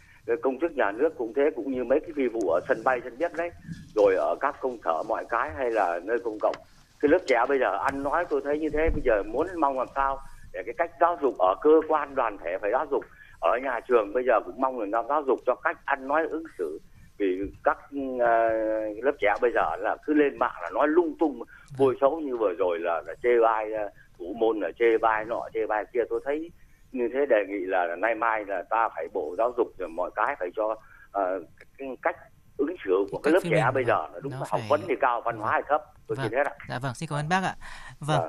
[0.42, 3.00] công chức nhà nước cũng thế cũng như mấy cái phi vụ ở sân bay
[3.04, 3.50] sân nhất đấy
[3.94, 6.56] rồi ở các công sở mọi cái hay là nơi công cộng.
[7.00, 9.78] Cái lớp trẻ bây giờ ăn nói tôi thấy như thế bây giờ muốn mong
[9.78, 10.18] làm sao
[10.52, 13.04] để cái cách giáo dục ở cơ quan đoàn thể phải giáo dục.
[13.40, 16.44] Ở nhà trường bây giờ cũng mong là giáo dục cho cách ăn nói ứng
[16.58, 16.78] xử
[17.22, 21.42] vì các uh, lớp trẻ bây giờ là cứ lên mạng là nói lung tung.
[21.76, 25.24] Vui xấu như vừa rồi là, là chê bai uh, thủ môn là chê bai
[25.24, 26.04] nọ chê bai kia.
[26.10, 26.50] Tôi thấy
[26.92, 29.88] như thế đề nghị là, là nay mai là ta phải bộ giáo dục rồi
[29.88, 31.44] mọi cái phải cho uh,
[31.78, 32.16] cái cách
[32.56, 35.20] ứng xử của cái, lớp trẻ bây giờ là đúng là học vấn thì cao
[35.20, 35.82] văn hóa thì thấp.
[36.06, 36.26] Tôi vâng.
[36.30, 37.54] chỉ thế ạ dạ vâng xin cảm ơn bác ạ.
[38.00, 38.22] Vâng.
[38.22, 38.28] À,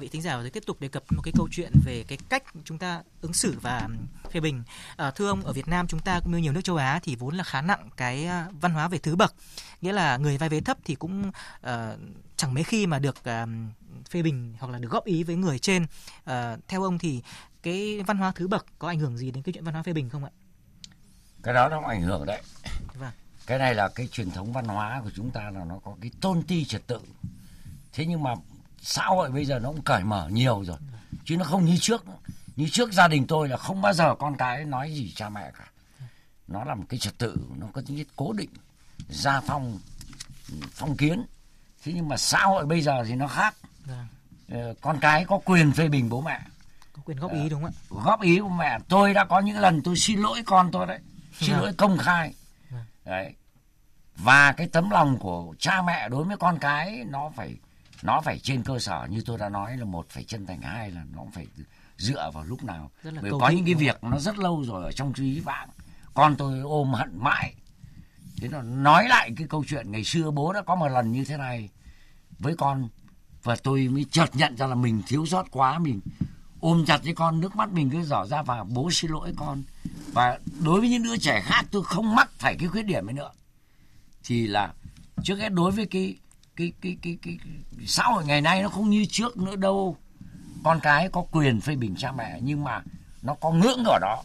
[0.00, 2.42] vị thính giả vừa tiếp tục đề cập một cái câu chuyện về cái cách
[2.64, 3.88] chúng ta ứng xử và
[4.30, 4.62] phê bình.
[4.96, 7.16] À, thưa ông ở Việt Nam chúng ta cũng như nhiều nước châu Á thì
[7.16, 8.28] vốn là khá nặng cái
[8.60, 9.34] văn hóa về thứ bậc.
[9.80, 11.30] Nghĩa là người vai vế thấp thì cũng
[11.66, 11.70] uh,
[12.36, 13.48] chẳng mấy khi mà được uh,
[14.10, 15.82] phê bình hoặc là được góp ý với người trên.
[15.82, 16.30] Uh,
[16.68, 17.22] theo ông thì
[17.62, 19.92] cái văn hóa thứ bậc có ảnh hưởng gì đến cái chuyện văn hóa phê
[19.92, 20.30] bình không ạ?
[21.42, 22.42] Cái đó nó ảnh hưởng đấy.
[22.94, 23.12] Vâng.
[23.46, 26.10] cái này là cái truyền thống văn hóa của chúng ta là nó có cái
[26.20, 27.00] tôn ti trật tự.
[27.92, 28.34] Thế nhưng mà
[28.84, 30.76] xã hội bây giờ nó cũng cởi mở nhiều rồi.
[31.24, 32.06] Chứ nó không như trước.
[32.06, 32.14] Nữa.
[32.56, 35.50] như trước gia đình tôi là không bao giờ con cái nói gì cha mẹ
[35.58, 35.70] cả.
[36.48, 38.50] Nó là một cái trật tự nó có tính chất cố định
[39.08, 39.78] gia phong
[40.70, 41.26] phong kiến.
[41.84, 43.54] Thế nhưng mà xã hội bây giờ thì nó khác.
[43.84, 44.74] Vâng.
[44.80, 46.40] con cái có quyền phê bình bố mẹ.
[46.92, 48.02] Có quyền góp ý đúng không ạ?
[48.04, 48.78] góp ý của mẹ.
[48.88, 50.98] Tôi đã có những lần tôi xin lỗi con tôi đấy.
[51.40, 52.34] Xin lỗi công khai.
[53.04, 53.34] Đấy.
[54.16, 57.56] Và cái tấm lòng của cha mẹ đối với con cái nó phải
[58.02, 60.90] nó phải trên cơ sở như tôi đã nói là một phải chân thành hai
[60.90, 61.46] là nó phải
[61.96, 62.90] dựa vào lúc nào.
[63.22, 65.68] Bởi có những cái việc nó rất lâu rồi ở trong trí bạn.
[66.14, 67.54] Con tôi ôm hận mãi.
[68.40, 71.24] Thế nó nói lại cái câu chuyện ngày xưa bố đã có một lần như
[71.24, 71.68] thế này
[72.38, 72.88] với con
[73.42, 76.00] và tôi mới chợt nhận ra là mình thiếu sót quá mình
[76.60, 79.62] ôm chặt với con nước mắt mình cứ dỏ ra và bố xin lỗi con.
[80.12, 83.12] Và đối với những đứa trẻ khác tôi không mắc phải cái khuyết điểm ấy
[83.12, 83.30] nữa.
[84.24, 84.72] Thì là
[85.22, 86.16] trước hết đối với cái
[86.56, 87.38] cái cái cái cái,
[87.78, 89.96] cái xã hội ngày nay nó không như trước nữa đâu.
[90.64, 92.82] Con cái có quyền phê bình cha mẹ nhưng mà
[93.22, 94.22] nó có ngưỡng của nó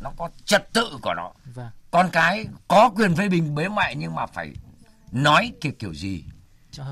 [0.00, 1.32] nó có trật tự của nó.
[1.54, 1.70] Vâng.
[1.90, 4.52] con cái có quyền phê bình bố mẹ nhưng mà phải
[5.12, 6.24] nói kiểu kiểu gì?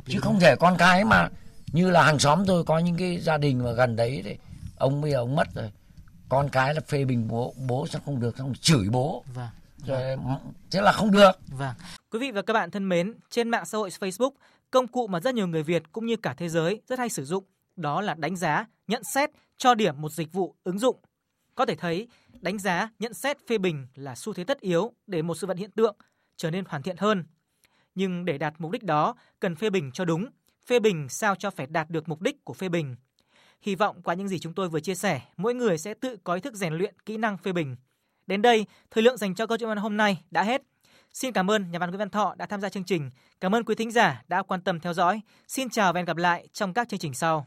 [0.07, 1.29] Chứ không thể con cái mà
[1.73, 4.39] như là hàng xóm tôi có những cái gia đình mà gần đấy đấy
[4.77, 5.71] ông bây giờ ông mất rồi
[6.29, 9.25] con cái là phê bình bố bố sẽ không được xong chửi bố.
[9.35, 9.49] Vâng.
[9.87, 10.17] rồi
[10.71, 11.31] thế là không được.
[11.49, 11.75] Vâng.
[12.11, 14.31] Quý vị và các bạn thân mến trên mạng xã hội Facebook
[14.71, 17.25] công cụ mà rất nhiều người Việt cũng như cả thế giới rất hay sử
[17.25, 17.45] dụng
[17.77, 20.97] đó là đánh giá nhận xét cho điểm một dịch vụ ứng dụng
[21.55, 22.09] có thể thấy
[22.41, 25.57] đánh giá nhận xét phê bình là xu thế tất yếu để một sự vật
[25.59, 25.97] hiện tượng
[26.37, 27.25] trở nên hoàn thiện hơn
[27.95, 30.27] nhưng để đạt mục đích đó cần phê bình cho đúng
[30.67, 32.97] phê bình sao cho phải đạt được mục đích của phê bình
[33.61, 36.35] Hy vọng qua những gì chúng tôi vừa chia sẻ, mỗi người sẽ tự có
[36.35, 37.77] ý thức rèn luyện kỹ năng phê bình.
[38.27, 40.63] Đến đây, thời lượng dành cho câu chuyện văn hôm nay đã hết.
[41.17, 43.11] Xin cảm ơn nhà văn Nguyễn Văn Thọ đã tham gia chương trình.
[43.41, 45.21] Cảm ơn quý thính giả đã quan tâm theo dõi.
[45.49, 47.45] Xin chào và hẹn gặp lại trong các chương trình sau.